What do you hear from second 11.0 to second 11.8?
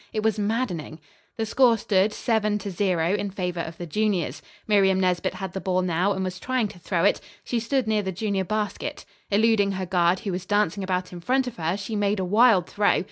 in front of her,